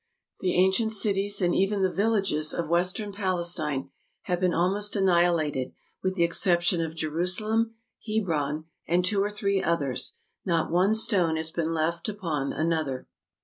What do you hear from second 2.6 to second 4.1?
Western Palestine